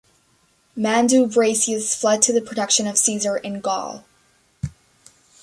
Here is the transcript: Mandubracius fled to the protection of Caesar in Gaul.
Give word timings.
Mandubracius 0.75 1.93
fled 1.95 2.23
to 2.23 2.33
the 2.33 2.41
protection 2.41 2.87
of 2.87 2.97
Caesar 2.97 3.37
in 3.37 3.59
Gaul. 3.61 4.03